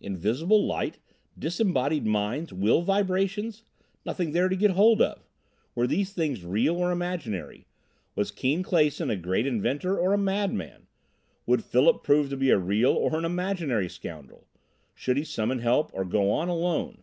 [0.00, 1.00] Invisible light
[1.36, 3.64] disembodied minds will vibrations!
[4.06, 5.26] Nothing there to get hold of.
[5.74, 7.66] Were these things real or imaginary?
[8.14, 10.86] Was Keane Clason a great inventor, or a madman?
[11.46, 14.46] Would Philip prove to be a real or an imaginary scoundrel?
[14.94, 17.02] Should he summon help, or go on alone?